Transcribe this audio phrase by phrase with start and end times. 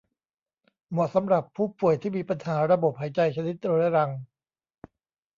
[0.89, 4.11] เหมาะสำหรับผู้ป่วยที่มีปัญหาระบบหายใจชนิดเรื้อรัง